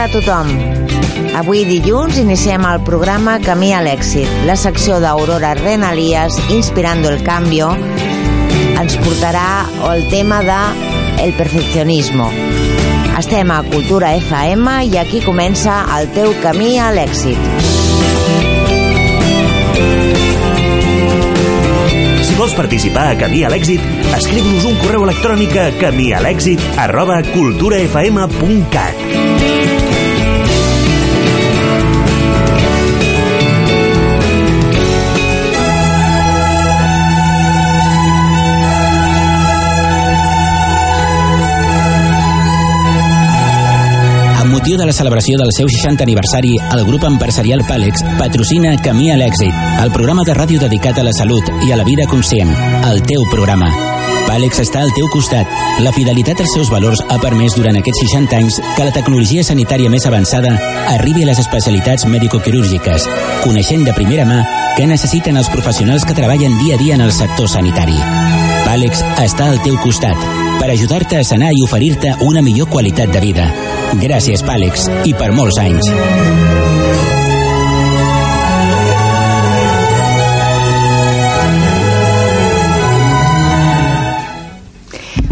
a 0.00 0.08
tothom. 0.08 0.48
Avui 1.36 1.66
dilluns 1.68 2.16
iniciem 2.20 2.64
el 2.64 2.80
programa 2.86 3.34
Camí 3.42 3.72
a 3.76 3.82
l'èxit. 3.84 4.28
La 4.48 4.56
secció 4.56 4.96
d'Aurora 5.00 5.52
Renalies, 5.58 6.38
Inspirando 6.54 7.10
el 7.10 7.22
Cambio, 7.22 7.68
ens 8.80 8.96
portarà 9.04 9.66
el 9.90 10.06
tema 10.08 10.40
de 10.46 10.60
el 11.24 11.34
perfeccionismo. 11.36 12.30
Estem 13.18 13.50
a 13.52 13.60
Cultura 13.68 14.14
FM 14.16 14.78
i 14.88 14.96
aquí 14.96 15.20
comença 15.20 15.82
el 15.98 16.08
teu 16.16 16.32
camí 16.40 16.78
a 16.80 16.88
l'èxit. 16.96 17.36
Si 22.24 22.40
vols 22.40 22.56
participar 22.56 23.10
a 23.10 23.20
Camí 23.20 23.44
a 23.44 23.52
l'èxit, 23.52 23.84
escriu-nos 24.16 24.64
un 24.64 24.80
correu 24.80 25.04
electrònic 25.10 25.60
a 25.60 25.68
camialèxit 25.82 26.64
arroba 26.88 27.20
culturafm.cat. 27.34 29.39
motiu 44.70 44.78
de 44.78 44.86
la 44.86 44.92
celebració 44.94 45.38
del 45.38 45.50
seu 45.56 45.66
60 45.66 46.04
aniversari, 46.04 46.52
el 46.76 46.84
grup 46.86 47.02
empresarial 47.08 47.64
Pàlex 47.66 48.04
patrocina 48.20 48.76
Camí 48.78 49.08
a 49.10 49.16
l'èxit, 49.18 49.56
el 49.82 49.90
programa 49.90 50.22
de 50.22 50.34
ràdio 50.36 50.60
dedicat 50.62 51.00
a 51.00 51.02
la 51.02 51.14
salut 51.16 51.48
i 51.66 51.72
a 51.72 51.78
la 51.80 51.86
vida 51.86 52.06
conscient, 52.06 52.52
el 52.86 53.00
teu 53.02 53.24
programa. 53.32 53.70
Pàlex 54.28 54.60
està 54.62 54.84
al 54.84 54.92
teu 54.94 55.08
costat. 55.10 55.48
La 55.82 55.90
fidelitat 55.96 56.38
als 56.44 56.54
seus 56.54 56.70
valors 56.70 57.02
ha 57.08 57.18
permès 57.18 57.56
durant 57.58 57.80
aquests 57.80 58.04
60 58.04 58.38
anys 58.38 58.60
que 58.76 58.86
la 58.86 58.94
tecnologia 58.94 59.42
sanitària 59.42 59.90
més 59.90 60.06
avançada 60.06 60.54
arribi 60.94 61.24
a 61.24 61.32
les 61.32 61.42
especialitats 61.42 62.06
mèdico-quirúrgiques, 62.06 63.08
coneixent 63.42 63.82
de 63.88 63.96
primera 63.96 64.28
mà 64.28 64.44
què 64.78 64.86
necessiten 64.86 65.40
els 65.40 65.50
professionals 65.50 66.06
que 66.06 66.14
treballen 66.14 66.60
dia 66.62 66.78
a 66.78 66.82
dia 66.84 66.94
en 66.94 67.06
el 67.08 67.14
sector 67.16 67.50
sanitari. 67.50 67.98
Pàlex 68.68 69.02
està 69.18 69.50
al 69.50 69.58
teu 69.66 69.82
costat 69.82 70.30
per 70.62 70.70
ajudar-te 70.70 71.18
a 71.18 71.26
sanar 71.26 71.50
i 71.50 71.66
oferir-te 71.66 72.20
una 72.22 72.44
millor 72.44 72.70
qualitat 72.70 73.10
de 73.10 73.26
vida. 73.26 73.50
Gràcies, 73.98 74.44
Pàlex, 74.46 74.86
i 75.08 75.14
per 75.18 75.32
molts 75.34 75.58
anys. 75.58 75.88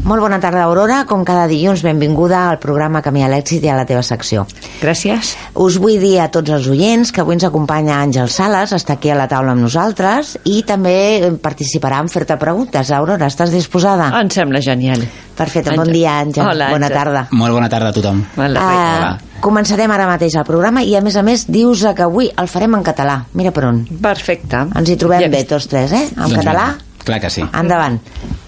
Molt 0.09 0.25
bona 0.25 0.39
tarda, 0.41 0.63
Aurora. 0.65 1.03
Com 1.05 1.21
cada 1.23 1.45
dilluns, 1.47 1.83
benvinguda 1.85 2.47
al 2.49 2.59
programa 2.59 3.03
Camí 3.05 3.23
a 3.23 3.29
l'èxit 3.29 3.63
i 3.63 3.71
a 3.71 3.77
la 3.77 3.85
teva 3.87 4.01
secció. 4.03 4.47
Gràcies. 4.81 5.35
Us 5.55 5.77
vull 5.79 6.01
dir 6.01 6.17
a 6.25 6.31
tots 6.33 6.51
els 6.57 6.67
oients 6.73 7.13
que 7.13 7.21
avui 7.21 7.37
ens 7.37 7.45
acompanya 7.45 8.01
Àngel 8.01 8.33
Sales, 8.33 8.73
està 8.73 8.97
aquí 8.97 9.13
a 9.13 9.21
la 9.21 9.29
taula 9.29 9.53
amb 9.53 9.67
nosaltres 9.69 10.39
i 10.49 10.63
també 10.67 11.37
participarà 11.45 12.01
en 12.01 12.09
fer-te 12.09 12.41
preguntes. 12.41 12.91
Aurora, 12.91 13.29
estàs 13.29 13.53
disposada? 13.53 14.11
Em 14.19 14.33
sembla 14.33 14.65
genial. 14.65 15.05
Perfecte, 15.39 15.71
bon 15.79 15.93
dia, 15.95 16.17
Àngel. 16.21 16.43
Hola, 16.51 16.71
Bona 16.75 16.89
Àngel. 16.89 16.99
tarda. 16.99 17.27
Molt 17.39 17.55
bona 17.55 17.69
tarda 17.71 17.93
a 17.93 17.95
tothom. 17.95 18.25
Hola, 18.37 18.61
Ah, 18.61 19.19
començarem 19.41 19.91
ara 19.95 20.09
mateix 20.11 20.35
el 20.35 20.45
programa 20.45 20.83
i 20.83 20.97
a 20.99 21.01
més 21.01 21.15
a 21.17 21.23
més 21.23 21.47
dius 21.47 21.85
que 21.95 22.03
avui 22.03 22.29
el 22.37 22.49
farem 22.51 22.75
en 22.75 22.83
català. 22.83 23.21
Mira 23.35 23.53
per 23.53 23.65
on. 23.71 23.85
Perfecte. 24.03 24.57
Ens 24.75 24.89
hi 24.91 24.97
trobem 24.97 25.21
Ja- 25.23 25.29
bé 25.29 25.45
tots 25.45 25.69
tres, 25.69 25.93
eh? 25.93 26.09
En 26.11 26.23
Doncs 26.25 26.35
català? 26.41 26.67
vinga. 26.73 26.79
Clar 27.05 27.21
que 27.21 27.31
sí. 27.31 27.41
Endavant. 27.55 28.01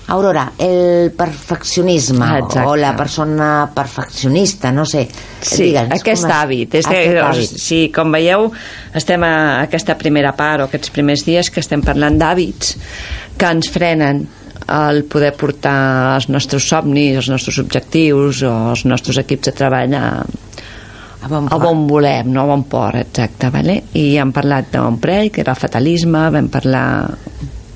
Aurora, 0.08 0.50
el 0.58 1.12
perfeccionisme 1.16 2.26
Exacte. 2.40 2.60
o 2.66 2.74
la 2.76 2.96
persona 2.96 3.70
perfeccionista, 3.72 4.72
no 4.72 4.84
sé. 4.84 5.08
Sí, 5.40 5.62
Digue'ns, 5.70 5.92
aquest 6.00 6.22
com 6.24 6.32
hàbit. 6.32 6.74
És 6.74 6.84
que, 6.86 6.96
aquest 6.96 7.16
doncs, 7.16 7.36
hàbit. 7.38 7.58
sí, 7.58 7.92
com 7.94 8.10
veieu, 8.10 8.50
estem 8.92 9.22
a 9.22 9.60
aquesta 9.62 9.96
primera 9.96 10.32
part 10.32 10.60
o 10.62 10.64
aquests 10.64 10.90
primers 10.90 11.24
dies 11.24 11.48
que 11.50 11.60
estem 11.60 11.80
parlant 11.80 12.18
d'hàbits 12.18 12.76
que 13.38 13.46
ens 13.46 13.70
frenen 13.70 14.26
el 14.70 15.04
poder 15.10 15.32
portar 15.38 16.16
els 16.16 16.28
nostres 16.30 16.68
somnis, 16.70 17.16
els 17.18 17.30
nostres 17.32 17.58
objectius 17.62 18.44
o 18.46 18.54
els 18.72 18.86
nostres 18.86 19.18
equips 19.22 19.50
de 19.50 19.56
treball 19.56 19.96
a, 19.98 20.04
A 21.20 21.28
bon 21.28 21.48
a 21.52 21.56
bon 21.60 21.86
volem, 21.88 22.30
no 22.32 22.40
a 22.40 22.48
bon 22.48 22.62
port, 22.64 22.96
exacte, 23.02 23.50
vale? 23.52 23.74
i 23.92 24.16
hem 24.16 24.30
parlat 24.32 24.70
d'un 24.72 24.96
parell, 25.02 25.28
que 25.28 25.42
era 25.42 25.52
el 25.52 25.60
fatalisme, 25.60 26.22
vam 26.32 26.48
parlar 26.48 26.84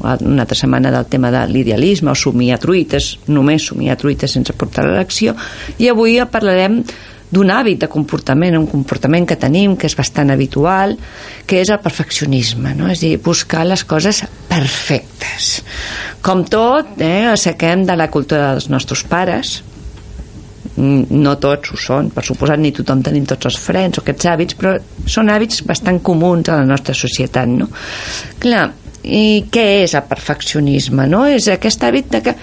una 0.05 0.45
altra 0.45 0.57
setmana 0.57 0.91
del 0.93 1.07
tema 1.13 1.31
de 1.33 1.43
l'idealisme 1.51 2.13
o 2.13 2.17
somiar 2.17 2.59
truites, 2.61 3.19
només 3.29 3.69
somiar 3.69 3.99
truites 4.01 4.33
sense 4.37 4.53
portar 4.57 4.87
a 4.87 4.95
l'acció, 4.97 5.35
i 5.79 5.91
avui 5.93 6.17
parlarem 6.31 6.81
d'un 7.31 7.51
hàbit 7.51 7.81
de 7.83 7.89
comportament, 7.91 8.57
un 8.59 8.67
comportament 8.71 9.27
que 9.27 9.39
tenim, 9.41 9.77
que 9.77 9.89
és 9.91 9.97
bastant 9.99 10.31
habitual, 10.31 10.97
que 11.47 11.61
és 11.63 11.71
el 11.73 11.81
perfeccionisme, 11.83 12.75
no? 12.79 12.91
és 12.93 13.03
dir, 13.03 13.17
buscar 13.23 13.65
les 13.67 13.85
coses 13.85 14.23
perfectes. 14.49 15.63
Com 16.23 16.45
tot, 16.47 16.97
eh, 17.03 17.27
assequem 17.33 17.87
de 17.89 17.97
la 17.97 18.11
cultura 18.13 18.53
dels 18.53 18.71
nostres 18.71 19.03
pares, 19.09 19.63
Mm, 20.75 21.21
no 21.23 21.37
tots 21.39 21.71
ho 21.71 21.77
són, 21.79 22.09
per 22.11 22.25
suposat 22.27 22.59
ni 22.59 22.73
tothom 22.75 23.03
tenim 23.07 23.27
tots 23.31 23.47
els 23.47 23.59
frens 23.63 24.01
o 24.01 24.03
aquests 24.03 24.27
hàbits, 24.27 24.57
però 24.59 24.73
són 25.07 25.31
hàbits 25.31 25.63
bastant 25.69 26.01
comuns 26.03 26.51
a 26.51 26.57
la 26.59 26.67
nostra 26.67 26.97
societat, 26.99 27.47
no? 27.47 27.69
Clar, 28.43 28.65
i 29.05 29.45
què 29.55 29.67
és 29.85 29.95
el 29.95 30.03
perfeccionisme, 30.11 31.07
no? 31.07 31.23
És 31.31 31.47
aquest 31.53 31.85
hàbit 31.87 32.11
de 32.11 32.23
que 32.27 32.35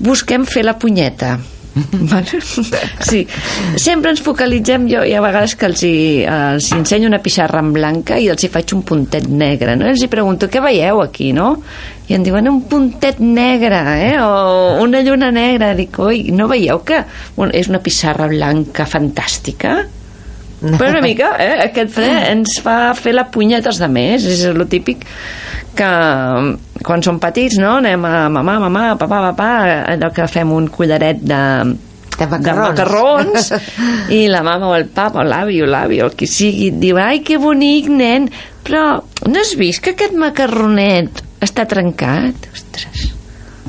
busquem 0.00 0.46
fer 0.48 0.64
la 0.64 0.78
punyeta, 0.80 1.34
Vale? 2.10 2.40
Sí, 3.02 3.24
sempre 3.80 4.12
ens 4.14 4.22
focalitzem 4.22 4.86
jo, 4.90 5.02
i 5.06 5.14
a 5.16 5.22
vegades 5.24 5.56
que 5.58 5.66
els, 5.66 5.82
hi, 5.86 5.96
els 6.28 6.68
hi 6.70 6.78
ensenyo 6.78 7.10
una 7.10 7.20
pissarra 7.24 7.62
en 7.64 7.72
blanca 7.74 8.18
i 8.20 8.28
els 8.30 8.44
hi 8.44 8.50
faig 8.52 8.76
un 8.76 8.84
puntet 8.86 9.26
negre, 9.26 9.74
no? 9.78 9.88
I 9.88 9.96
els 9.96 10.04
hi 10.04 10.10
pregunto, 10.12 10.48
què 10.50 10.62
veieu 10.62 11.02
aquí, 11.02 11.32
no? 11.34 11.56
I 12.06 12.18
em 12.18 12.24
diuen 12.26 12.46
un 12.50 12.60
puntet 12.70 13.18
negre, 13.24 13.80
eh? 14.06 14.14
O 14.22 14.84
una 14.84 15.00
lluna 15.02 15.32
negra. 15.34 15.72
Dic, 15.74 15.98
oi, 16.04 16.28
no 16.36 16.46
veieu 16.50 16.82
que 16.86 17.02
és 17.56 17.70
una 17.72 17.82
pissarra 17.82 18.28
blanca 18.30 18.86
fantàstica? 18.86 19.78
Però 20.64 20.90
una 20.92 21.02
mica, 21.04 21.34
eh? 21.40 21.56
Aquest 21.66 21.90
fre 21.96 22.10
ens 22.30 22.58
fa 22.64 22.92
fer 22.96 23.16
la 23.16 23.26
punyeta 23.32 23.72
als 23.72 23.80
demés. 23.82 24.28
És 24.28 24.44
el 24.48 24.62
típic 24.70 25.04
que 25.76 25.88
quan 26.84 27.02
som 27.02 27.18
petits, 27.22 27.58
no? 27.60 27.76
Anem 27.80 28.04
a 28.04 28.28
mamà, 28.32 28.58
mamà, 28.66 28.84
papà, 29.00 29.20
papà, 29.30 29.50
allò 29.94 30.10
que 30.14 30.26
fem 30.30 30.50
un 30.52 30.68
collaret 30.72 31.20
de, 31.22 31.40
De 32.18 32.26
macarrons. 32.30 32.46
de 32.46 32.68
macarrons 32.70 33.48
i 34.14 34.26
la 34.30 34.42
mama 34.46 34.68
o 34.70 34.74
el 34.76 34.86
papa 34.94 35.20
o 35.22 35.24
l'avi 35.26 35.60
o 35.62 35.66
l'avi 35.66 36.00
o 36.02 36.06
el 36.10 36.14
qui 36.18 36.28
sigui 36.30 36.68
et 36.70 36.76
diu, 36.82 36.98
ai 37.02 37.20
que 37.26 37.38
bonic 37.42 37.88
nen 37.90 38.28
però 38.64 38.84
no 39.26 39.40
has 39.40 39.54
vist 39.58 39.82
que 39.82 39.96
aquest 39.96 40.14
macarronet 40.16 41.22
està 41.44 41.66
trencat? 41.68 42.46
Ostres 42.54 43.10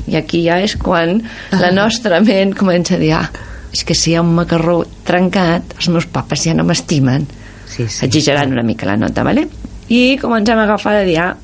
i 0.06 0.14
aquí 0.14 0.44
ja 0.46 0.60
és 0.62 0.76
quan 0.78 1.18
la 1.58 1.72
nostra 1.74 2.20
ment 2.22 2.52
comença 2.54 2.94
a 2.94 3.00
dir 3.02 3.10
ah, 3.18 3.26
és 3.74 3.82
que 3.84 3.96
si 3.98 4.12
hi 4.12 4.14
ha 4.14 4.22
un 4.22 4.30
macarró 4.38 4.84
trencat 5.04 5.74
els 5.80 5.88
meus 5.90 6.06
papes 6.06 6.44
ja 6.46 6.54
no 6.54 6.62
m'estimen 6.68 7.26
Sí, 7.66 7.88
sí. 7.90 8.06
exagerant 8.06 8.52
una 8.54 8.62
mica 8.62 8.86
la 8.86 8.94
nota, 8.96 9.24
vale? 9.26 9.48
I 9.90 10.16
comencem 10.22 10.56
a 10.56 10.62
agafar 10.68 10.94
de 11.00 11.04
dir, 11.10 11.18
ah, 11.18 11.34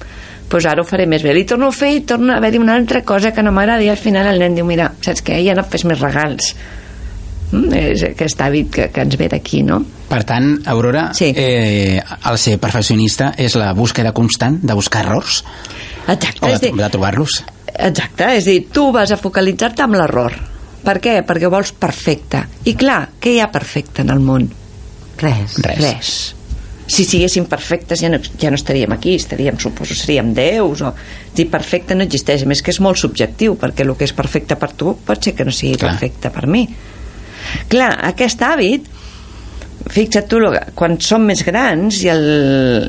doncs 0.53 0.67
ara 0.69 0.83
ho 0.83 0.87
faré 0.87 1.07
més 1.09 1.23
bé. 1.25 1.33
Li 1.35 1.47
torno 1.49 1.71
a 1.73 1.75
fer 1.75 1.95
i 1.97 2.05
torna 2.07 2.35
a 2.37 2.43
haver-hi 2.43 2.61
una 2.61 2.75
altra 2.77 3.01
cosa 3.09 3.33
que 3.33 3.43
no 3.43 3.53
m'agrada 3.57 3.83
i 3.83 3.89
al 3.89 3.97
final 4.01 4.29
el 4.29 4.39
nen 4.43 4.55
diu, 4.59 4.67
mira, 4.69 4.91
saps 5.01 5.25
què? 5.25 5.41
Ja 5.47 5.57
no 5.57 5.65
fes 5.65 5.87
més 5.89 6.01
regals. 6.05 6.53
Mm, 7.53 7.73
és 7.77 8.03
aquest 8.13 8.41
hàbit 8.41 8.71
que, 8.73 8.87
que 8.93 9.03
ens 9.05 9.17
ve 9.21 9.29
d'aquí, 9.29 9.63
no? 9.67 9.83
Per 10.09 10.23
tant, 10.29 10.55
Aurora, 10.73 11.11
Sí. 11.17 11.33
eh, 11.37 12.01
el 12.31 12.39
ser 12.39 12.59
perfeccionista 12.61 13.33
és 13.37 13.57
la 13.61 13.73
búsqueda 13.77 14.13
constant 14.13 14.59
de 14.63 14.75
buscar 14.77 15.05
errors 15.07 15.43
Exacte, 16.09 16.47
o 16.47 16.49
de, 16.49 16.59
dir, 16.59 16.73
de 16.77 16.89
trobar-los. 16.93 17.43
Exacte, 17.73 18.31
és 18.37 18.45
dir, 18.49 18.59
tu 18.73 18.91
vas 18.93 19.11
a 19.13 19.17
focalitzar-te 19.21 19.85
amb 19.85 19.97
l'error. 20.01 20.35
Per 20.83 20.97
què? 21.01 21.21
Perquè 21.25 21.47
ho 21.47 21.53
vols 21.53 21.73
perfecte. 21.79 22.41
I 22.65 22.75
clar, 22.75 23.05
què 23.21 23.37
hi 23.37 23.41
ha 23.41 23.51
perfecte 23.53 24.03
en 24.03 24.11
el 24.11 24.21
món? 24.21 24.49
Res. 25.21 25.59
Res. 25.63 25.79
Res. 25.79 26.13
Si 26.93 27.07
siguéssim 27.09 27.47
perfectes 27.49 28.03
ja 28.03 28.11
no, 28.13 28.19
ja 28.21 28.51
no 28.53 28.59
estaríem 28.59 28.93
aquí, 28.93 29.15
estaríem, 29.17 29.57
suposo, 29.63 29.97
seríem 29.97 30.35
déus 30.37 30.83
o... 30.85 30.93
Dir, 31.33 31.47
perfecte 31.49 31.97
no 31.97 32.05
existeix, 32.05 32.43
més 32.45 32.61
que 32.61 32.75
és 32.75 32.81
molt 32.85 33.01
subjectiu, 33.01 33.55
perquè 33.57 33.87
el 33.87 33.95
que 33.97 34.05
és 34.05 34.13
perfecte 34.13 34.59
per 34.61 34.75
tu 34.77 34.93
pot 35.07 35.25
ser 35.25 35.33
que 35.39 35.47
no 35.49 35.55
sigui 35.55 35.79
Clar. 35.81 35.95
perfecte 35.95 36.33
per 36.35 36.45
mi. 36.51 36.67
Clar, 37.73 37.95
aquest 38.11 38.45
hàbit 38.45 38.91
fixa't 39.91 40.29
tu, 40.31 40.41
quan 40.79 40.99
som 41.03 41.25
més 41.27 41.43
grans 41.47 42.03
i, 42.05 42.11
el, 42.13 42.27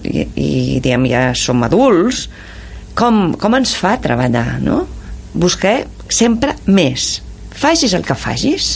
i, 0.03 0.25
i 0.35 0.51
diguem, 0.83 1.07
ja 1.09 1.23
som 1.37 1.63
adults, 1.65 2.27
com, 2.97 3.33
com 3.39 3.57
ens 3.57 3.73
fa 3.79 3.95
treballar, 4.01 4.59
no? 4.63 4.83
Buscar 5.33 5.79
sempre 6.13 6.57
més. 6.67 7.15
Facis 7.53 7.95
el 7.97 8.05
que 8.05 8.17
facis, 8.17 8.75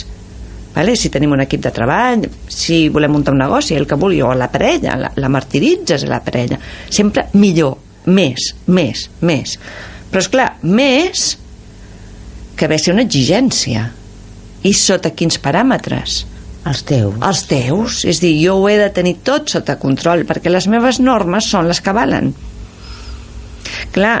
vale? 0.78 0.94
si 0.96 1.10
tenim 1.10 1.34
un 1.34 1.42
equip 1.42 1.64
de 1.66 1.74
treball, 1.74 2.24
si 2.48 2.86
volem 2.94 3.12
muntar 3.18 3.34
un 3.34 3.42
negoci, 3.42 3.74
el 3.74 3.86
que 3.86 3.98
vulgui, 3.98 4.22
o 4.22 4.32
la 4.38 4.50
parella, 4.52 4.96
la, 4.98 5.12
la 5.16 5.30
martiritzes 5.32 6.06
a 6.06 6.12
la 6.12 6.22
parella, 6.24 6.58
sempre 6.88 7.28
millor, 7.34 7.76
més, 8.14 8.52
més, 8.70 9.08
més. 9.20 9.58
Però, 10.08 10.22
és 10.22 10.30
clar, 10.32 10.48
més 10.62 11.28
que 12.58 12.68
ve 12.70 12.78
ser 12.80 12.94
una 12.94 13.04
exigència. 13.06 13.84
I 14.66 14.72
sota 14.74 15.12
quins 15.14 15.38
paràmetres? 15.38 16.24
Els 16.68 16.82
teus. 16.84 17.14
els 17.24 17.44
teus, 17.48 18.02
és 18.04 18.18
dir, 18.20 18.34
jo 18.42 18.58
ho 18.58 18.66
he 18.68 18.74
de 18.76 18.88
tenir 18.92 19.14
tot 19.24 19.48
sota 19.48 19.78
control, 19.80 20.26
perquè 20.28 20.50
les 20.50 20.66
meves 20.68 20.98
normes 21.00 21.46
són 21.48 21.68
les 21.70 21.80
que 21.80 21.94
valen. 21.96 22.32
Clar, 23.94 24.16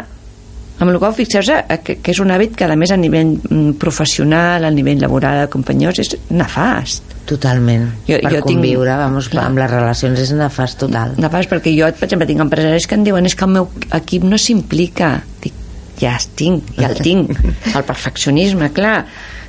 amb 0.78 0.92
la 0.92 0.98
qual 1.02 1.14
fixeu-vos 1.14 1.48
eh, 1.50 1.78
que, 1.82 1.96
que 2.02 2.12
és 2.14 2.18
un 2.22 2.30
hàbit 2.30 2.54
que 2.56 2.64
a 2.68 2.76
més 2.78 2.92
a 2.94 2.96
nivell 2.96 3.32
mm, 3.36 3.72
professional, 3.82 4.64
a 4.64 4.70
nivell 4.70 5.00
laboral, 5.02 5.40
de 5.44 5.48
companyeros, 5.50 5.98
és 5.98 6.12
nefast. 6.30 7.02
Totalment. 7.28 7.88
Jo- 8.08 8.20
per 8.22 8.30
jo 8.32 8.38
tinc- 8.40 8.46
conviure, 8.54 8.94
vamos, 8.96 9.28
Clar. 9.28 9.46
amb 9.50 9.58
les 9.58 9.70
relacions 9.70 10.20
és 10.22 10.30
nefast 10.38 10.78
total. 10.80 11.16
Nefast 11.20 11.50
perquè 11.50 11.74
jo, 11.76 11.90
per 11.98 12.06
exemple, 12.08 12.28
tinc 12.30 12.40
empresaris 12.46 12.86
que 12.86 12.94
em 12.96 13.04
diuen 13.04 13.26
és 13.26 13.34
que 13.36 13.44
el 13.44 13.50
meu 13.56 13.68
equip 13.98 14.22
no 14.24 14.38
s'implica. 14.38 15.16
Dic, 15.42 15.52
ja 16.00 16.14
el 16.16 16.28
tinc, 16.38 16.70
ja 16.78 16.88
el 16.92 17.02
tinc. 17.02 17.34
El 17.76 17.82
perfeccionisme, 17.84 18.70
clar. 18.72 19.04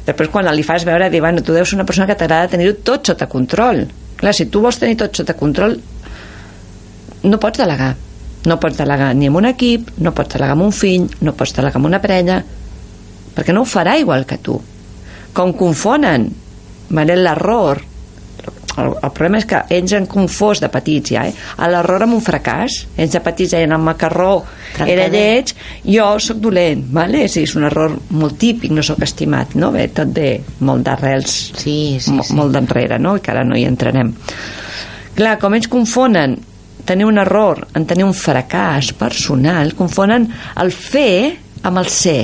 Després 0.10 0.30
quan 0.34 0.48
li 0.56 0.64
fas 0.66 0.84
veure, 0.88 1.12
dir, 1.14 1.22
bueno, 1.22 1.44
tu 1.46 1.54
deus 1.54 1.70
ser 1.70 1.78
una 1.78 1.86
persona 1.86 2.08
que 2.10 2.16
t'agrada 2.18 2.48
tenir-ho 2.50 2.74
tot 2.84 3.06
sota 3.06 3.28
control. 3.30 3.84
Clar, 4.18 4.34
si 4.34 4.48
tu 4.50 4.60
vols 4.64 4.80
tenir 4.82 4.98
tot 4.98 5.14
sota 5.16 5.36
control, 5.38 5.78
no 7.24 7.38
pots 7.40 7.60
delegar. 7.62 7.94
No 8.48 8.56
pots 8.60 8.78
delegar 8.80 9.12
ni 9.16 9.28
amb 9.28 9.38
un 9.42 9.50
equip, 9.50 9.90
no 10.00 10.14
pots 10.16 10.34
delegar 10.38 10.56
amb 10.56 10.64
un 10.70 10.72
fill, 10.72 11.10
no 11.22 11.34
pots 11.36 11.52
delegar 11.58 11.76
amb 11.82 11.90
una 11.90 12.00
parella, 12.00 12.40
perquè 13.36 13.52
no 13.54 13.66
ho 13.66 13.68
farà 13.68 13.98
igual 14.00 14.26
que 14.26 14.38
tu. 14.38 14.56
Com 15.36 15.52
confonen 15.54 16.30
vale, 16.90 17.16
l'error, 17.20 17.82
el, 18.80 18.88
el 19.04 19.12
problema 19.12 19.38
és 19.42 19.46
que 19.50 19.60
ells 19.76 19.92
han 19.94 20.08
confós 20.10 20.62
de 20.64 20.70
petits 20.72 21.12
ja, 21.12 21.26
eh? 21.28 21.34
l'error 21.70 22.06
amb 22.06 22.16
un 22.16 22.22
fracàs 22.24 22.78
ells 22.98 23.12
de 23.14 23.20
petits 23.26 23.52
deien 23.52 23.74
el 23.76 23.82
macarró 23.84 24.40
Trencadet. 24.78 24.94
era 24.94 25.08
lleig, 25.12 25.52
jo 25.86 26.08
sóc 26.24 26.40
dolent 26.42 26.86
vale? 26.96 27.26
sí, 27.28 27.44
és 27.44 27.54
un 27.60 27.68
error 27.68 27.98
molt 28.16 28.38
típic 28.40 28.72
no 28.72 28.82
sóc 28.86 29.04
estimat, 29.04 29.54
no? 29.60 29.70
Bé, 29.76 29.90
tot 29.94 30.14
ve 30.16 30.40
molt 30.66 30.86
d'arrels 30.88 31.36
Sí, 31.60 31.98
sí, 32.00 32.12
mo- 32.16 32.24
sí. 32.24 32.34
molt 32.40 32.56
d'enrere, 32.56 32.98
no? 33.04 33.18
i 33.18 33.22
que 33.22 33.32
ara 33.36 33.44
no 33.44 33.58
hi 33.60 33.66
entrarem 33.68 34.14
clar, 35.20 35.36
com 35.42 35.54
ells 35.60 35.68
confonen 35.68 36.38
tenir 36.86 37.06
un 37.06 37.18
error 37.22 37.66
en 37.76 37.86
tenir 37.86 38.06
un 38.08 38.16
fracàs 38.16 38.94
personal, 38.98 39.76
confonen 39.78 40.28
el 40.62 40.72
fer 40.72 41.36
amb 41.64 41.82
el 41.82 41.88
ser. 41.92 42.24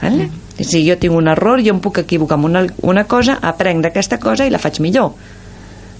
Vale? 0.00 0.28
és 0.56 0.70
a 0.70 0.72
dir, 0.72 0.86
jo 0.88 0.96
tinc 1.00 1.16
un 1.16 1.28
error, 1.28 1.60
jo 1.60 1.74
em 1.74 1.80
puc 1.84 2.00
equivocar 2.00 2.38
amb 2.38 2.48
una, 2.48 2.62
una 2.88 3.04
cosa, 3.08 3.36
aprenc 3.44 3.84
d'aquesta 3.84 4.18
cosa 4.22 4.46
i 4.46 4.52
la 4.52 4.60
faig 4.60 4.80
millor 4.80 5.12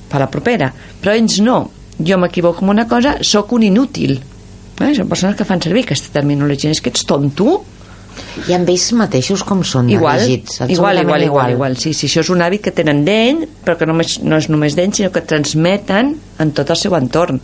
per 0.09 0.21
la 0.23 0.31
propera. 0.33 0.71
Però 1.03 1.13
ells 1.13 1.39
no, 1.45 1.59
jo 2.01 2.19
m'equivoco 2.21 2.65
amb 2.65 2.73
una 2.73 2.87
cosa 2.89 3.19
sóc 3.21 3.53
un 3.57 3.67
inútil. 3.69 4.17
Eh? 4.81 4.93
són 4.97 5.09
persones 5.09 5.37
que 5.37 5.45
fan 5.49 5.63
servir 5.65 5.85
aquesta 5.85 6.13
terminologia. 6.15 6.73
És 6.73 6.81
que 6.81 6.93
ets 6.93 7.05
tonto 7.09 7.59
I 8.49 8.55
amb 8.57 8.69
ells 8.73 8.87
mateixos 8.97 9.43
com 9.47 9.63
són 9.65 9.89
igual, 9.93 10.21
rígids? 10.21 10.61
igual, 10.67 10.99
Absolutament 10.99 11.07
igual, 11.07 11.25
igual, 11.27 11.53
igual, 11.57 11.77
sí, 11.81 11.93
sí, 11.97 12.09
això 12.11 12.25
és 12.25 12.33
un 12.33 12.45
hàbit 12.45 12.67
que 12.67 12.75
tenen 12.77 13.05
d'ell, 13.07 13.47
però 13.65 13.77
que 13.81 13.89
només, 13.89 14.19
no 14.25 14.41
és 14.41 14.51
només 14.53 14.77
d'ell, 14.77 14.93
sinó 14.97 15.13
que 15.15 15.25
transmeten 15.25 16.15
en 16.43 16.53
tot 16.57 16.71
el 16.73 16.81
seu 16.81 16.97
entorn. 16.99 17.41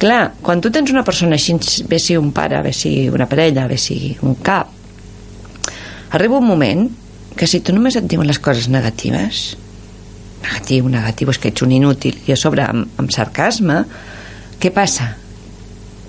Clar, 0.00 0.20
quan 0.42 0.62
tu 0.64 0.72
tens 0.72 0.90
una 0.92 1.04
persona 1.04 1.36
així, 1.36 1.56
bé 1.88 1.98
sigui 2.00 2.18
un 2.20 2.32
pare, 2.36 2.62
bé 2.64 2.72
sigui 2.72 3.08
una 3.12 3.28
parella, 3.28 3.66
bé 3.68 3.76
sigui 3.80 4.14
un 4.24 4.38
cap, 4.44 4.70
arriba 6.16 6.38
un 6.38 6.46
moment 6.48 6.86
que 7.36 7.46
si 7.46 7.60
tu 7.60 7.72
només 7.72 7.96
et 7.96 8.06
diuen 8.10 8.26
les 8.26 8.40
coses 8.42 8.68
negatives, 8.68 9.56
negatiu, 10.42 10.88
negatiu, 10.90 11.30
és 11.30 11.38
que 11.38 11.52
ets 11.52 11.64
un 11.64 11.72
inútil, 11.76 12.18
i 12.26 12.34
a 12.34 12.38
sobre 12.40 12.64
amb, 12.66 12.88
amb 13.00 13.12
sarcasme, 13.14 13.82
què 14.60 14.72
passa? 14.74 15.12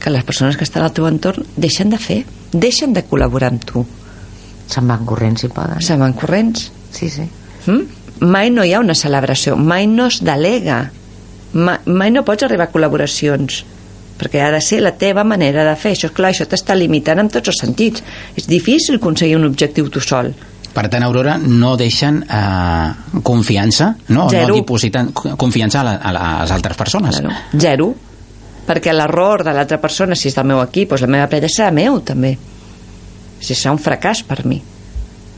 Que 0.01 0.11
les 0.11 0.25
persones 0.25 0.57
que 0.57 0.65
estan 0.65 0.83
al 0.83 0.93
teu 0.95 1.07
entorn 1.07 1.45
deixen 1.55 1.91
de 1.93 1.99
fer, 2.01 2.23
deixen 2.51 2.93
de 2.93 3.03
col·laborar 3.07 3.51
amb 3.51 3.63
tu, 3.65 3.85
Se'n 4.71 4.87
van 4.87 5.05
corrents 5.05 5.41
si 5.41 5.47
poden. 5.51 5.81
se'n 5.83 5.99
van 5.99 6.13
corrents. 6.13 6.69
Sí, 6.95 7.09
sí. 7.09 7.25
Mm? 7.67 7.81
Mai 8.31 8.49
no 8.53 8.63
hi 8.63 8.71
ha 8.73 8.79
una 8.79 8.93
celebració, 8.95 9.57
mai 9.57 9.87
no 9.87 10.05
es 10.07 10.21
delega, 10.23 10.91
mai, 11.53 11.77
mai 11.85 12.11
no 12.11 12.23
pots 12.23 12.43
arribar 12.47 12.69
a 12.69 12.71
col·laboracions, 12.71 13.63
perquè 14.21 14.39
ha 14.45 14.51
de 14.53 14.61
ser 14.61 14.79
la 14.81 14.93
teva 14.95 15.23
manera 15.25 15.65
de 15.67 15.75
fer. 15.75 15.91
Això, 15.95 16.07
és 16.07 16.15
clar, 16.15 16.31
això 16.31 16.45
t'està 16.47 16.75
limitant 16.77 17.19
en 17.19 17.27
tots 17.33 17.49
els 17.49 17.57
sentits. 17.59 18.03
És 18.37 18.47
difícil 18.47 18.95
aconseguir 19.01 19.35
un 19.35 19.45
objectiu 19.49 19.89
tu 19.89 19.99
sol. 19.99 20.31
Per 20.71 20.85
tant, 20.87 21.03
Aurora, 21.03 21.37
no 21.37 21.73
deixen 21.75 22.21
eh, 22.23 23.19
confiança, 23.23 23.95
no? 24.09 24.29
Zero. 24.29 24.47
no 24.47 24.55
dipositen 24.55 25.11
co- 25.11 25.35
confiança 25.35 25.81
a, 25.81 25.83
la, 25.83 25.95
a 25.97 26.13
les 26.13 26.51
altres 26.51 26.77
persones. 26.77 27.19
Claro. 27.19 27.35
Zero. 27.59 27.89
Perquè 28.71 28.93
l'error 28.95 29.43
de 29.43 29.51
l'altra 29.51 29.81
persona, 29.83 30.15
si 30.15 30.29
és 30.31 30.37
del 30.37 30.47
meu 30.47 30.61
equip, 30.63 30.93
doncs 30.93 31.03
la 31.03 31.11
meva 31.11 31.27
parella 31.27 31.51
serà 31.51 31.73
meu, 31.75 31.99
també. 32.07 32.37
Si 33.43 33.51
serà 33.51 33.73
un 33.75 33.81
fracàs 33.83 34.23
per 34.23 34.45
mi. 34.47 34.61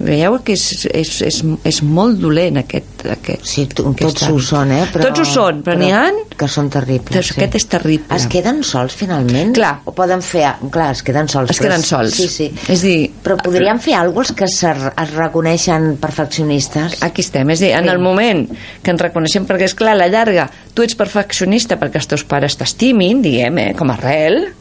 Veieu 0.04 0.38
que 0.44 0.54
és, 0.58 0.64
és, 0.92 1.12
és, 1.30 1.38
és 1.64 1.80
molt 1.84 2.20
dolent 2.22 2.60
aquest... 2.62 3.06
aquest 3.14 3.46
Sí, 3.48 3.66
tu, 3.72 3.86
aquest 3.92 4.20
tots 4.20 4.28
ho 4.30 4.40
són, 4.44 4.72
eh? 4.76 4.84
Però, 4.94 5.08
Tots 5.10 5.24
ho 5.24 5.28
són, 5.30 5.62
però, 5.66 5.78
n'hi 5.80 5.92
ha... 5.96 6.04
Que 6.38 6.48
són 6.50 6.70
terribles. 6.74 7.14
Doncs 7.14 7.32
Aquest 7.38 7.58
és 7.60 7.66
terrible. 7.72 8.16
Es 8.18 8.28
queden 8.32 8.64
sols, 8.68 8.96
finalment? 8.98 9.54
Clar. 9.58 9.74
O 9.90 9.94
poden 9.96 10.24
fer... 10.26 10.46
Clar, 10.74 10.90
es 10.98 11.04
queden 11.06 11.30
sols. 11.32 11.52
Es 11.54 11.60
però 11.62 11.70
queden 11.70 11.86
sols. 11.88 12.16
Sí, 12.18 12.28
sí. 12.32 12.50
És 12.74 12.84
dir, 12.86 12.98
Però 13.24 13.38
podrien 13.42 13.80
fer 13.84 13.96
alguna 14.00 14.28
cosa 14.28 14.36
que 14.38 14.46
es 14.50 15.14
reconeixen 15.14 15.96
perfeccionistes? 16.02 17.00
aquí 17.04 17.22
estem, 17.22 17.50
és 17.54 17.60
dir, 17.60 17.72
en 17.78 17.84
Sí. 17.84 17.90
el 17.90 18.00
moment 18.00 18.48
que 18.84 18.92
ens 18.92 19.02
reconeixem, 19.02 19.46
perquè 19.48 19.68
és 19.70 19.76
clar, 19.78 19.94
a 19.94 20.02
la 20.04 20.08
llarga, 20.08 20.50
tu 20.74 20.84
ets 20.84 20.96
perfeccionista 20.96 21.78
perquè 21.80 22.02
els 22.02 22.08
teus 22.08 22.24
pares 22.24 22.58
t'estimin, 22.60 23.22
diguem, 23.22 23.58
eh, 23.60 23.74
com 23.78 23.90
a 23.92 23.98
arrel, 23.98 24.54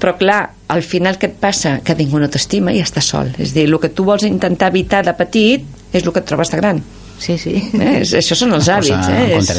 però 0.00 0.16
clar, 0.18 0.42
al 0.68 0.82
final 0.82 1.18
què 1.20 1.28
et 1.28 1.38
passa? 1.40 1.78
Que 1.84 1.94
ningú 1.98 2.18
no 2.20 2.28
t'estima 2.32 2.72
i 2.72 2.80
estàs 2.82 3.10
sol. 3.12 3.30
És 3.38 3.52
dir, 3.54 3.66
el 3.68 3.78
que 3.80 3.90
tu 3.92 4.04
vols 4.06 4.24
intentar 4.26 4.70
evitar 4.72 5.04
de 5.04 5.12
petit 5.16 5.64
és 5.92 6.02
el 6.02 6.12
que 6.12 6.22
et 6.22 6.28
trobes 6.28 6.50
de 6.50 6.60
gran. 6.60 6.82
Sí, 7.18 7.36
sí. 7.38 7.54
Eh? 7.78 8.00
És, 8.00 8.14
això 8.18 8.36
són 8.38 8.54
els 8.56 8.66
Es 8.68 8.74
hàbits. 8.74 9.08
Eh? 9.10 9.36
És-. 9.38 9.50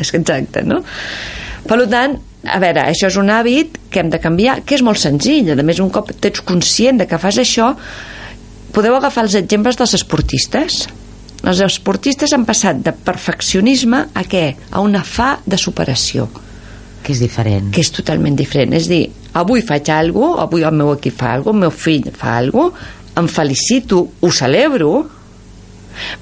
És 0.00 0.14
exacte, 0.14 0.62
no? 0.64 0.80
Per 1.68 1.78
tant, 1.90 2.16
a 2.48 2.58
veure, 2.62 2.86
això 2.88 3.10
és 3.10 3.16
un 3.20 3.30
hàbit 3.30 3.76
que 3.90 4.00
hem 4.00 4.10
de 4.10 4.18
canviar, 4.22 4.62
que 4.66 4.74
és 4.78 4.82
molt 4.82 4.98
senzill. 4.98 5.52
A 5.52 5.62
més, 5.62 5.78
un 5.82 5.90
cop 5.94 6.10
ets 6.14 6.42
conscient 6.46 6.98
de 7.02 7.06
que 7.06 7.18
fas 7.22 7.38
això, 7.38 7.72
podeu 8.72 8.96
agafar 8.96 9.26
els 9.26 9.36
exemples 9.38 9.78
dels 9.78 9.94
esportistes. 10.00 10.86
Els 11.42 11.60
esportistes 11.66 12.32
han 12.32 12.46
passat 12.46 12.80
de 12.86 12.92
perfeccionisme 12.94 14.06
a 14.14 14.22
què? 14.24 14.44
A 14.70 14.80
una 14.80 15.02
fa 15.04 15.34
de 15.44 15.58
superació, 15.58 16.28
Que 17.02 17.12
és 17.12 17.20
diferent. 17.20 17.70
que 17.74 17.80
és 17.82 17.90
totalment 17.90 18.36
diferent. 18.38 18.72
És 18.78 18.86
dir, 18.88 19.08
avui 19.32 19.62
faig 19.64 19.88
alguna 19.90 20.34
cosa, 20.34 20.42
avui 20.46 20.66
el 20.66 20.76
meu 20.76 20.92
equip 20.96 21.16
fa 21.18 21.32
alguna 21.36 21.44
cosa, 21.44 21.56
el 21.56 21.60
meu 21.60 21.70
fill 21.70 22.10
fa 22.16 22.36
alguna 22.38 22.70
cosa, 22.70 23.00
em 23.14 23.28
felicito, 23.28 24.08
ho 24.20 24.30
celebro, 24.32 24.92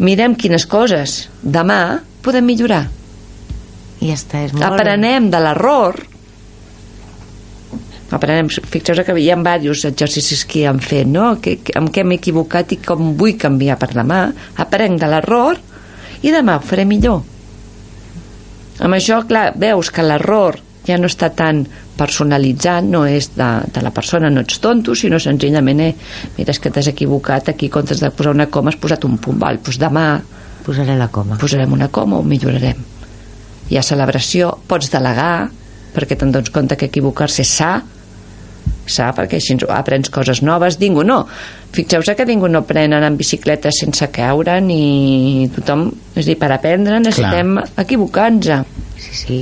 mirem 0.03 0.35
quines 0.35 0.67
coses 0.67 1.29
demà 1.43 2.01
podem 2.25 2.47
millorar. 2.47 2.89
I 4.01 4.11
ja 4.11 4.17
està, 4.17 4.45
és 4.47 4.55
molt... 4.55 4.65
Aprenem 4.67 5.29
de 5.31 5.41
l'error. 5.45 6.01
Aprenem, 8.11 8.49
fixeu-vos 8.51 9.07
que 9.07 9.15
hi 9.23 9.29
ha 9.31 9.37
diversos 9.39 9.87
exercicis 9.93 10.43
que 10.49 10.65
hem 10.67 10.81
fet 10.83 11.07
no? 11.07 11.37
que, 11.43 11.61
que, 11.63 11.77
amb 11.79 11.93
què 11.95 12.03
m'he 12.03 12.19
equivocat 12.19 12.75
i 12.75 12.81
com 12.83 13.13
vull 13.21 13.37
canviar 13.39 13.79
per 13.79 13.93
demà. 13.93 14.25
Aprenc 14.65 14.99
de 14.99 15.11
l'error 15.13 15.61
i 16.27 16.33
demà 16.35 16.59
ho 16.59 16.65
faré 16.65 16.89
millor. 16.89 17.23
Amb 18.81 18.97
això, 18.97 19.21
clar, 19.29 19.53
veus 19.61 19.93
que 19.95 20.03
l'error 20.03 20.59
ja 20.89 20.97
no 20.99 21.07
està 21.07 21.29
tan 21.37 21.67
personalitzat, 22.01 22.85
no 22.89 23.05
és 23.07 23.31
de, 23.37 23.51
de 23.77 23.85
la 23.85 23.93
persona, 23.95 24.31
no 24.33 24.41
ets 24.43 24.59
tonto, 24.65 24.97
sinó 24.97 25.21
senzillament, 25.21 25.85
eh, 25.85 25.95
mira, 26.39 26.51
és 26.57 26.59
que 26.63 26.73
t'has 26.73 26.89
equivocat, 26.91 27.53
aquí 27.53 27.69
en 27.69 27.77
comptes 27.79 28.01
de 28.01 28.11
posar 28.17 28.33
una 28.35 28.49
coma 28.49 28.73
has 28.73 28.81
posat 28.81 29.05
un 29.09 29.19
punt, 29.21 29.39
val, 29.41 29.61
doncs 29.61 29.79
demà 29.81 30.07
Posaré 30.65 30.97
la 30.99 31.09
coma. 31.13 31.39
posarem 31.41 31.73
una 31.73 31.89
coma 31.93 32.19
o 32.19 32.23
millorarem. 32.27 32.81
Hi 33.71 33.79
ha 33.79 33.83
celebració, 33.87 34.51
pots 34.69 34.91
delegar, 34.93 35.49
perquè 35.95 36.17
te'n 36.19 36.33
dones 36.35 36.51
compte 36.53 36.77
que 36.77 36.89
equivocar-se 36.91 37.43
és 37.47 37.49
sa, 37.61 37.71
sa, 38.91 39.13
perquè 39.15 39.39
així 39.39 39.55
ens- 39.55 39.65
aprens 39.71 40.11
coses 40.11 40.41
noves. 40.43 40.77
Ningú 40.81 41.05
no. 41.07 41.21
Fixeu-vos 41.73 42.11
que 42.19 42.27
ningú 42.27 42.49
no 42.51 42.65
pren 42.67 42.93
anar 42.93 43.09
en 43.13 43.17
bicicleta 43.19 43.71
sense 43.75 44.09
caure, 44.11 44.59
ni 44.61 45.49
tothom... 45.55 45.89
És 46.17 46.25
a 46.25 46.29
dir, 46.29 46.37
per 46.41 46.51
aprendre 46.55 46.99
necessitem 47.01 47.57
equivocar-nos. 47.79 48.67
Sí, 49.01 49.15
sí. 49.17 49.37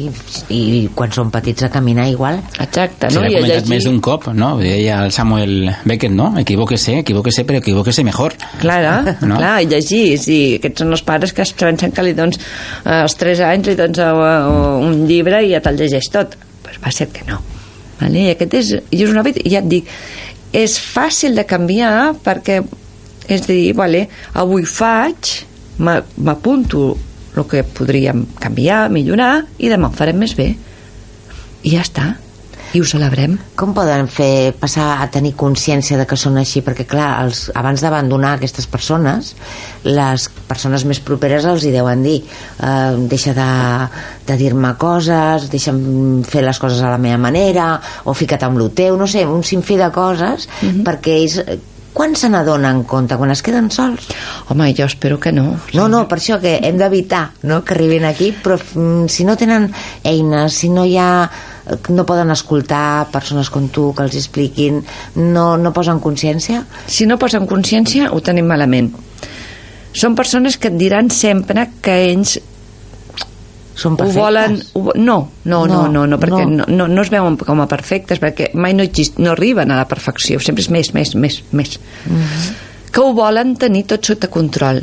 I 0.55 0.89
quan 0.95 1.11
són 1.13 1.33
petits 1.35 1.65
a 1.67 1.69
caminar 1.75 2.05
igual. 2.09 2.39
Exacte, 2.63 3.09
Se 3.11 3.17
no? 3.19 3.25
l'he 3.25 3.33
I 3.33 3.35
a 3.35 3.39
comentat 3.41 3.57
llegir- 3.65 3.73
més 3.73 3.85
d'un 3.89 3.99
cop, 4.01 4.29
no? 4.33 4.53
Deia 4.61 5.01
el 5.05 5.11
Samuel 5.13 5.73
Beckett, 5.85 6.13
no? 6.15 6.29
Equivóquese, 6.39 6.99
equivóquese, 7.01 7.45
però 7.45 7.59
equivóquese 7.59 8.05
mejor. 8.05 8.37
Clar, 8.61 8.85
No? 9.23 9.27
no? 9.35 9.37
clar, 9.43 9.63
i 9.63 9.67
llegir, 9.67 10.17
sí, 10.23 10.39
aquests 10.61 10.85
són 10.85 10.93
els 10.95 11.03
pares 11.03 11.33
que 11.35 11.43
es 11.43 11.53
pensen 11.59 11.91
que 11.93 12.03
li 12.07 12.15
dones 12.15 12.39
eh, 12.39 13.01
als 13.03 13.17
3 13.19 13.41
anys 13.51 13.67
li 13.73 13.75
dones 13.75 13.99
eh, 13.99 14.87
un 14.87 15.07
llibre 15.11 15.43
i 15.45 15.51
ja 15.57 15.61
te'l 15.65 15.77
llegeix 15.83 16.09
tot 16.15 16.37
pues 16.63 16.79
va 16.85 16.91
ser 16.95 17.09
que 17.11 17.25
no 17.27 17.41
vale? 18.01 18.23
i 18.29 18.31
aquest 18.37 18.55
és, 18.55 18.71
i 18.95 19.03
és 19.03 19.11
un 19.11 19.19
hàbit, 19.19 19.41
i 19.45 19.51
ja 19.57 19.59
et 19.65 19.69
dic 19.69 19.89
és 20.55 20.79
fàcil 20.81 21.35
de 21.35 21.45
canviar 21.45 22.15
perquè 22.25 22.61
és 23.29 23.43
a 23.43 23.47
dir, 23.51 23.75
vale, 23.77 24.07
avui 24.39 24.63
faig 24.65 25.35
m'a- 25.83 26.01
m'apunto 26.25 26.95
el 27.39 27.49
que 27.51 27.65
podríem 27.65 28.25
canviar, 28.41 28.87
millorar 28.93 29.45
i 29.59 29.71
demà 29.73 29.91
ho 29.91 29.99
farem 29.99 30.19
més 30.19 30.37
bé 30.39 30.53
i 31.63 31.75
ja 31.75 31.83
està 31.83 32.15
i 32.77 32.83
ho 32.83 32.85
celebrem. 32.85 33.39
Com 33.57 33.73
poden 33.77 34.09
fer 34.13 34.53
passar 34.61 34.99
a 35.01 35.07
tenir 35.13 35.33
consciència 35.41 35.97
de 35.97 36.05
que 36.09 36.19
són 36.21 36.37
així? 36.41 36.61
Perquè, 36.65 36.85
clar, 36.89 37.09
els, 37.25 37.47
abans 37.57 37.81
d'abandonar 37.81 38.35
aquestes 38.37 38.69
persones, 38.69 39.33
les 39.89 40.29
persones 40.51 40.85
més 40.89 41.01
properes 41.05 41.47
els 41.49 41.65
hi 41.65 41.73
deuen 41.73 42.05
dir 42.05 42.19
eh, 42.21 42.99
deixa 43.09 43.33
de, 43.37 43.49
de 44.29 44.37
dir-me 44.41 44.75
coses, 44.81 45.49
deixa'm 45.53 45.81
fer 46.29 46.45
les 46.45 46.61
coses 46.61 46.85
a 46.85 46.93
la 46.93 47.01
meva 47.01 47.21
manera, 47.23 47.71
o 48.05 48.17
fica't 48.17 48.45
amb 48.45 48.61
lo 48.61 48.69
teu, 48.69 49.01
no 49.01 49.09
sé, 49.09 49.25
un 49.25 49.45
sinfí 49.45 49.81
de 49.81 49.91
coses, 49.95 50.49
uh 50.49 50.69
-huh. 50.69 50.85
perquè 50.85 51.17
ells 51.23 51.41
quan 51.99 52.15
se 52.15 52.29
n'adonen 52.31 52.85
compte? 52.87 53.17
Quan 53.19 53.33
es 53.35 53.41
queden 53.43 53.73
sols? 53.75 54.07
Home, 54.53 54.71
jo 54.79 54.87
espero 54.87 55.19
que 55.19 55.33
no. 55.35 55.57
No, 55.75 55.89
no, 55.91 56.05
per 56.07 56.21
això 56.21 56.37
que 56.39 56.53
hem 56.63 56.79
d'evitar 56.79 57.25
no, 57.51 57.65
que 57.67 57.75
arribin 57.75 58.07
aquí, 58.07 58.31
però 58.39 58.55
mm, 58.55 59.09
si 59.11 59.27
no 59.27 59.35
tenen 59.37 59.67
eines, 60.07 60.55
si 60.55 60.71
no 60.71 60.87
hi 60.87 60.95
ha 61.03 61.11
no 61.91 62.07
poden 62.07 62.31
escoltar 62.31 63.09
persones 63.13 63.51
com 63.51 63.67
tu 63.69 63.91
que 63.97 64.07
els 64.07 64.15
expliquin, 64.17 64.79
no, 65.19 65.49
no 65.59 65.75
posen 65.75 65.99
consciència? 66.01 66.63
Si 66.87 67.05
no 67.11 67.19
posen 67.19 67.51
consciència, 67.51 68.13
ho 68.15 68.23
tenim 68.25 68.47
malament. 68.47 68.93
Són 69.93 70.15
persones 70.15 70.57
que 70.57 70.71
et 70.71 70.79
diran 70.79 71.11
sempre 71.11 71.67
que 71.83 71.99
ells 72.13 72.39
són 73.79 73.95
ho 73.95 74.01
perfectes? 74.01 74.19
volen... 74.19 74.59
Ho, 74.75 74.93
no, 74.97 75.19
no, 75.45 75.61
no, 75.71 75.83
no, 75.89 76.05
no, 76.11 76.19
perquè 76.21 76.45
no. 76.45 76.65
no, 76.65 76.69
no, 76.69 76.89
no 76.91 77.05
es 77.05 77.11
veuen 77.15 77.37
com 77.39 77.63
a 77.63 77.69
perfectes, 77.71 78.21
perquè 78.23 78.51
mai 78.59 78.75
no, 78.75 78.83
exist, 78.87 79.21
no 79.23 79.33
arriben 79.37 79.71
a 79.71 79.79
la 79.79 79.87
perfecció, 79.91 80.41
sempre 80.43 80.65
és 80.67 80.71
més, 80.75 80.93
més, 80.97 81.15
més, 81.15 81.43
més. 81.53 81.79
Mm 82.07 82.17
-hmm. 82.17 82.55
Que 82.91 83.01
ho 83.01 83.13
volen 83.15 83.55
tenir 83.57 83.85
tot 83.87 84.05
sota 84.05 84.29
control. 84.29 84.83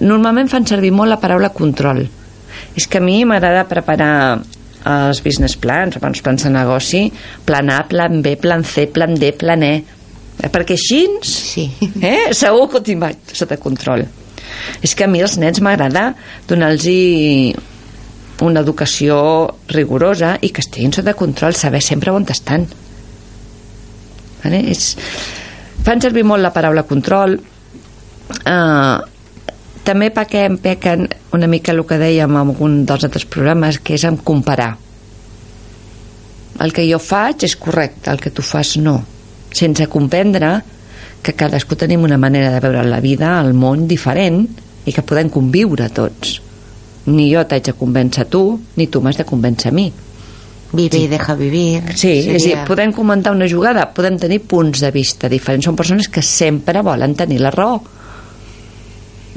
Normalment 0.00 0.48
fan 0.48 0.66
servir 0.66 0.92
molt 0.92 1.10
la 1.10 1.20
paraula 1.20 1.50
control. 1.50 2.08
És 2.74 2.86
que 2.86 2.98
a 2.98 3.00
mi 3.00 3.24
m'agrada 3.24 3.68
preparar 3.68 4.40
els 4.84 5.22
business 5.22 5.56
plans, 5.56 5.96
els 5.96 6.22
plans 6.22 6.42
de 6.42 6.50
negoci, 6.50 7.12
plan 7.44 7.70
A, 7.70 7.82
plan 7.88 8.22
B, 8.22 8.36
plan 8.36 8.64
C, 8.64 8.86
plan 8.86 9.14
D, 9.14 9.32
plan 9.32 9.62
E, 9.62 9.84
perquè 10.38 10.72
així 10.72 11.06
Sí. 11.22 11.70
eh, 12.00 12.32
segur 12.32 12.68
que 12.70 12.76
ho 12.78 12.82
tinc 12.82 13.04
sota 13.32 13.56
control. 13.56 14.06
És 14.82 14.94
que 14.94 15.04
a 15.04 15.10
mi 15.10 15.22
als 15.22 15.38
nens 15.38 15.60
m'agrada 15.64 16.12
donar-los 16.48 16.86
una 18.44 18.60
educació 18.62 19.18
rigorosa 19.72 20.36
i 20.42 20.52
que 20.54 20.62
estiguin 20.62 20.92
sota 20.94 21.16
control, 21.18 21.56
saber 21.58 21.82
sempre 21.82 22.14
on 22.14 22.26
estan. 22.30 22.66
Vale? 24.44 24.62
És... 24.70 24.94
Fan 25.86 26.02
servir 26.02 26.24
molt 26.26 26.42
la 26.42 26.52
paraula 26.52 26.82
control, 26.84 27.38
eh, 28.44 28.96
també 29.88 30.10
pequem, 30.12 30.58
pequen 30.60 31.06
una 31.32 31.48
mica 31.48 31.72
el 31.72 31.84
que 31.88 31.96
dèiem 32.00 32.34
en 32.34 32.40
algun 32.42 32.82
dels 32.84 33.06
altres 33.06 33.24
programes, 33.24 33.78
que 33.80 33.94
és 33.96 34.04
en 34.04 34.18
comparar. 34.20 34.74
El 36.60 36.74
que 36.74 36.84
jo 36.90 36.98
faig 36.98 37.46
és 37.46 37.54
correcte, 37.56 38.10
el 38.10 38.20
que 38.20 38.34
tu 38.34 38.42
fas 38.42 38.76
no. 38.82 38.98
Sense 39.54 39.86
comprendre 39.88 40.58
que 41.22 41.34
cadascú 41.34 41.76
tenim 41.76 42.04
una 42.06 42.18
manera 42.18 42.52
de 42.54 42.60
veure 42.60 42.84
la 42.86 43.00
vida, 43.00 43.38
el 43.40 43.54
món 43.54 43.86
diferent 43.90 44.44
i 44.86 44.92
que 44.94 45.04
podem 45.04 45.28
conviure 45.32 45.88
tots. 45.94 46.38
Ni 47.08 47.30
jo 47.32 47.44
t'haig 47.48 47.70
de 47.70 47.74
convèncer 47.76 48.26
a 48.26 48.28
tu, 48.28 48.42
ni 48.76 48.86
tu 48.88 49.00
m'has 49.00 49.16
de 49.16 49.26
convèncer 49.28 49.72
a 49.72 49.74
mi. 49.74 49.88
Vive 50.72 50.98
i 51.00 51.08
deja 51.08 51.34
vivir. 51.34 51.82
Sí, 51.96 52.10
Seria... 52.22 52.36
és 52.36 52.44
dir, 52.44 52.56
podem 52.68 52.92
comentar 52.92 53.32
una 53.32 53.48
jugada, 53.48 53.86
podem 53.96 54.18
tenir 54.20 54.42
punts 54.44 54.82
de 54.84 54.90
vista 54.92 55.28
diferents. 55.32 55.64
Són 55.64 55.76
persones 55.76 56.10
que 56.12 56.20
sempre 56.22 56.82
volen 56.84 57.14
tenir 57.16 57.40
la 57.40 57.52
raó. 57.54 57.78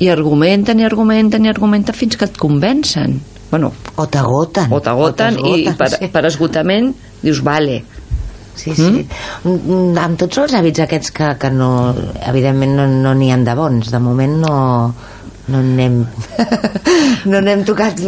I 0.01 0.09
argumenten 0.11 0.81
i 0.81 0.87
argumenten 0.87 1.45
i 1.45 1.51
argumenten 1.51 1.95
fins 1.95 2.17
que 2.19 2.27
et 2.27 2.37
convencen. 2.39 3.19
Bueno, 3.51 3.71
O 3.95 4.07
t'agoten. 4.07 4.71
o 4.71 4.79
t'agoten 4.79 5.39
i 5.39 5.63
t'esgoten, 5.65 5.77
per, 5.77 5.89
sí. 5.95 6.07
per 6.11 6.25
esgotament 6.27 6.93
dius, 7.21 7.41
vale, 7.43 7.81
Sí, 8.55 8.73
sí. 8.75 9.07
Mm? 9.47 9.97
Amb 9.97 10.19
tots 10.19 10.41
els 10.43 10.53
hàbits 10.57 10.83
aquests 10.83 11.13
que, 11.15 11.31
que 11.39 11.49
no, 11.53 11.71
evidentment 12.27 12.75
no 12.77 12.87
no 12.91 13.15
n'hi 13.17 13.31
han 13.33 13.45
de 13.47 13.55
bons. 13.57 13.91
De 13.93 14.01
moment 14.03 14.35
no, 14.43 14.57
no 15.51 15.61
n'hem 15.65 16.01
no 17.31 17.41
n'hem 17.41 17.63
tocat 17.67 18.03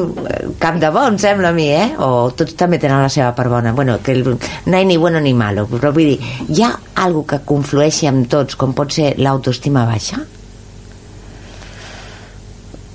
cap 0.62 0.78
de 0.82 0.92
bon, 0.94 1.18
sembla 1.22 1.54
a 1.54 1.58
mi, 1.58 1.70
eh? 1.72 1.88
O 2.04 2.30
tots 2.38 2.58
també 2.60 2.80
tenen 2.82 3.02
la 3.04 3.12
seva 3.14 3.32
part 3.38 3.52
bona. 3.54 3.74
Bueno, 3.74 3.98
que 4.04 4.16
el, 4.18 4.28
no 4.28 4.78
hi 4.78 4.86
ni 4.90 5.00
bueno 5.00 5.24
ni 5.24 5.34
malo, 5.38 5.66
però 5.72 5.94
vull 5.96 6.14
dir, 6.14 6.36
hi 6.50 6.64
ha 6.64 6.74
algo 7.06 7.26
que 7.30 7.42
conflueixi 7.48 8.12
amb 8.12 8.30
tots, 8.32 8.60
com 8.60 8.76
pot 8.78 8.94
ser 8.94 9.14
l'autoestima 9.20 9.88
baixa? 9.90 10.22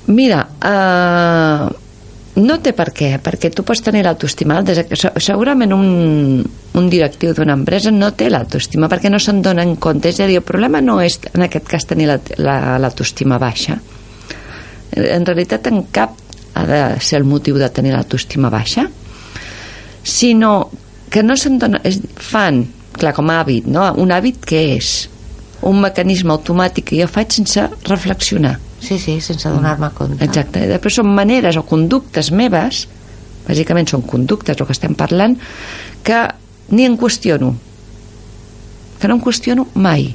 Mira, 0.09 0.41
uh, 0.65 1.69
no 2.39 2.57
té 2.63 2.73
per 2.77 2.89
què, 2.95 3.13
perquè 3.23 3.51
tu 3.55 3.65
pots 3.67 3.81
tenir 3.83 4.05
l'autoestima 4.07 4.61
Segurament 5.19 5.73
un, 5.75 6.45
un 6.79 6.89
directiu 6.91 7.33
d'una 7.35 7.57
empresa 7.59 7.91
no 7.91 8.13
té 8.15 8.29
l'autoestima 8.31 8.89
perquè 8.89 9.11
no 9.11 9.19
se'n 9.19 9.43
dona 9.43 9.63
en 9.67 9.77
compte. 9.77 10.09
És 10.13 10.21
a 10.21 10.27
dir, 10.31 10.37
el 10.39 10.47
problema 10.47 10.81
no 10.81 11.01
és, 11.03 11.19
en 11.35 11.43
aquest 11.47 11.67
cas, 11.69 11.87
tenir 11.87 12.07
la- 12.11 12.21
la- 12.39 12.79
l'autoestima 12.79 13.39
baixa. 13.39 13.79
En 14.97 15.27
realitat, 15.27 15.67
en 15.69 15.83
cap 15.93 16.15
ha 16.55 16.65
de 16.67 16.81
ser 17.01 17.19
el 17.21 17.25
motiu 17.29 17.59
de 17.59 17.69
tenir 17.71 17.93
l'autoestima 17.93 18.49
baixa, 18.51 18.87
sinó 20.03 20.71
que 21.11 21.23
no 21.23 21.37
se'n 21.37 21.59
dona... 21.59 21.81
És, 21.85 21.99
fan, 22.15 22.65
clar, 22.99 23.15
com 23.17 23.31
a 23.31 23.41
hàbit, 23.43 23.67
no? 23.71 23.87
Un 24.01 24.11
hàbit 24.13 24.43
que 24.47 24.61
és 24.77 25.09
un 25.67 25.81
mecanisme 25.83 26.33
automàtic 26.35 26.91
que 26.91 26.99
jo 27.01 27.09
faig 27.11 27.33
sense 27.35 27.65
reflexionar. 27.89 28.57
Sí, 28.81 28.99
sí, 28.99 29.21
sense 29.21 29.49
donar-me 29.51 29.91
compte. 29.95 30.23
Exacte. 30.25 30.63
I 30.65 30.69
després 30.71 30.95
són 31.01 31.09
maneres 31.15 31.57
o 31.59 31.65
conductes 31.67 32.31
meves, 32.31 32.85
bàsicament 33.49 33.89
són 33.91 34.03
conductes 34.07 34.57
el 34.61 34.67
que 34.69 34.73
estem 34.77 34.95
parlant, 34.95 35.37
que 36.05 36.21
ni 36.71 36.85
en 36.87 36.97
qüestiono. 37.01 37.55
Que 39.01 39.09
no 39.09 39.19
em 39.19 39.23
qüestiono 39.23 39.67
mai, 39.75 40.15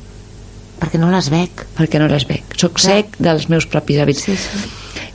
Perquè 0.80 1.00
no 1.00 1.08
les 1.12 1.30
veig. 1.32 1.52
perquè 1.78 2.00
no 2.00 2.08
les 2.12 2.26
veig. 2.28 2.44
Soc 2.60 2.74
Clar. 2.80 2.96
sec 3.04 3.14
dels 3.20 3.48
meus 3.50 3.66
propis 3.66 3.98
hàbits. 4.02 4.24
Sí, 4.26 4.36
sí. 4.36 4.64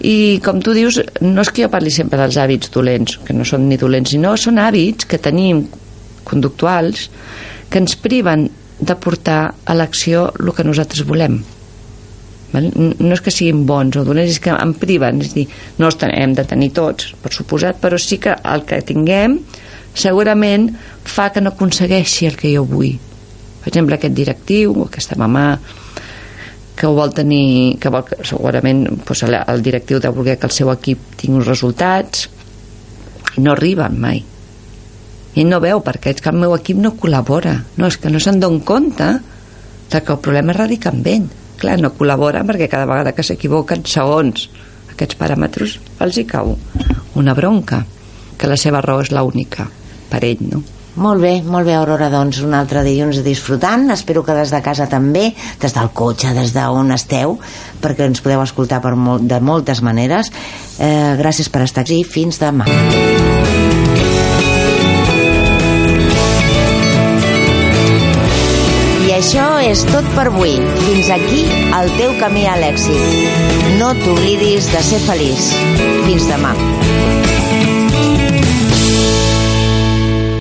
I 0.01 0.41
com 0.45 0.61
tu 0.63 0.73
dius, 0.73 1.01
no 1.21 1.43
és 1.43 1.51
que 1.51 1.65
jo 1.65 1.69
parli 1.69 1.91
sempre 1.91 2.17
dels 2.21 2.37
hàbits 2.39 2.71
dolents, 2.71 3.19
que 3.25 3.35
no 3.35 3.45
són 3.45 3.69
ni 3.69 3.77
dolents, 3.77 4.11
sinó 4.15 4.37
són 4.37 4.57
hàbits 4.63 5.05
que 5.07 5.19
tenim 5.19 5.67
conductuals 6.25 7.09
que 7.69 7.79
ens 7.83 7.97
priven 7.97 8.49
de 8.81 8.95
portar 8.97 9.55
a 9.67 9.75
l'acció 9.75 10.33
el 10.39 10.53
que 10.55 10.65
nosaltres 10.65 11.05
volem. 11.05 11.41
Val? 12.53 12.71
No 12.75 13.13
és 13.13 13.21
que 13.21 13.33
siguin 13.35 13.67
bons 13.69 13.97
o 14.01 14.05
dolents, 14.07 14.33
és 14.33 14.41
que 14.41 14.51
en 14.55 14.73
priven. 14.81 15.21
És 15.25 15.35
dir, 15.35 15.47
no 15.79 15.87
els 15.91 15.99
ten- 16.01 16.15
hem 16.15 16.35
de 16.35 16.45
tenir 16.49 16.71
tots, 16.73 17.15
per 17.23 17.33
suposat, 17.33 17.81
però 17.81 17.99
sí 18.01 18.19
que 18.19 18.35
el 18.45 18.65
que 18.65 18.81
tinguem 18.83 19.39
segurament 19.95 20.71
fa 21.05 21.31
que 21.33 21.41
no 21.41 21.51
aconsegueixi 21.51 22.27
el 22.27 22.37
que 22.37 22.55
jo 22.55 22.65
vull. 22.65 22.95
Per 23.61 23.69
exemple, 23.73 23.97
aquest 23.99 24.15
directiu 24.15 24.85
aquesta 24.87 25.17
mamà 25.19 25.59
que 26.79 26.87
ho 26.87 26.95
vol 26.95 27.13
tenir, 27.13 27.77
que 27.83 27.91
vol, 27.91 28.05
segurament 28.23 28.85
doncs, 28.87 29.23
el, 29.27 29.35
el 29.35 29.63
directiu 29.63 29.99
de 29.99 30.13
voler 30.15 30.37
que 30.39 30.47
el 30.47 30.55
seu 30.55 30.71
equip 30.71 31.17
tingui 31.19 31.41
uns 31.41 31.49
resultats 31.51 32.29
i 33.37 33.43
no 33.43 33.53
arriben 33.53 33.99
mai 33.99 34.23
i 35.39 35.45
no 35.45 35.59
veu 35.61 35.83
perquè 35.85 36.15
és 36.15 36.23
que 36.23 36.31
el 36.31 36.39
meu 36.39 36.55
equip 36.55 36.79
no 36.79 36.95
col·labora 36.99 37.57
no, 37.77 37.89
és 37.91 37.99
que 37.99 38.11
no 38.11 38.21
se'n 38.23 38.39
don 38.41 38.61
compte 38.61 39.11
que 39.91 39.99
el 40.13 40.19
problema 40.23 40.55
radica 40.55 40.93
en 40.95 41.03
ell 41.07 41.27
clar, 41.61 41.79
no 41.83 41.93
col·labora 41.99 42.45
perquè 42.49 42.71
cada 42.71 42.89
vegada 42.89 43.15
que 43.17 43.27
s'equivoquen 43.27 43.85
segons 43.89 44.49
aquests 44.93 45.19
paràmetres 45.21 45.79
els 46.05 46.19
hi 46.19 46.27
cau 46.29 46.57
una 47.19 47.35
bronca 47.39 47.85
que 48.39 48.51
la 48.51 48.59
seva 48.59 48.83
raó 48.85 49.03
és 49.03 49.13
l'única 49.15 49.69
per 50.09 50.25
ell, 50.25 50.45
no? 50.49 50.63
Molt 50.99 51.23
bé, 51.23 51.37
molt 51.47 51.69
bé, 51.69 51.77
Aurora, 51.79 52.09
doncs 52.11 52.41
un 52.43 52.57
altre 52.59 52.83
dilluns 52.83 53.21
disfrutant. 53.23 53.87
Espero 53.95 54.25
que 54.27 54.35
des 54.35 54.51
de 54.51 54.59
casa 54.65 54.89
també, 54.91 55.29
des 55.63 55.77
del 55.77 55.93
cotxe, 55.95 56.33
des 56.35 56.51
d'on 56.57 56.91
esteu, 56.97 57.39
perquè 57.79 58.09
ens 58.11 58.25
podeu 58.25 58.43
escoltar 58.43 58.83
per 58.83 58.97
molt, 58.99 59.23
de 59.31 59.39
moltes 59.39 59.85
maneres. 59.87 60.33
Eh, 60.79 61.15
gràcies 61.21 61.55
per 61.55 61.63
estar 61.69 61.87
aquí. 61.87 62.03
Fins 62.03 62.43
demà. 62.43 62.67
I 62.67 63.28
això 69.19 69.47
és 69.65 69.83
tot 69.89 70.07
per 70.15 70.29
avui. 70.31 70.55
Fins 70.85 71.11
aquí 71.11 71.43
el 71.81 71.91
teu 71.99 72.15
camí 72.21 72.47
a 72.47 72.55
l'èxit. 72.61 73.75
No 73.81 73.91
t'oblidis 74.05 74.71
de 74.75 74.85
ser 74.93 75.03
feliç. 75.09 75.51
Fins 76.07 76.31
demà. 76.31 76.55